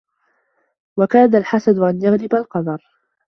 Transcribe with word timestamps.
وَكَادَ 0.97 1.35
الْحَسَدُ 1.35 1.77
أَنْ 1.77 2.01
يَغْلِبَ 2.01 2.35
الْقَدَرَ 2.35 2.81